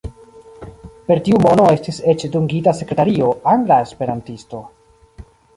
Per 1.09 1.17
tiu 1.27 1.41
mono 1.43 1.67
estis 1.75 2.01
eĉ 2.15 2.27
dungita 2.37 2.75
sekretario, 2.81 3.31
angla 3.55 3.81
esperantisto. 3.89 4.67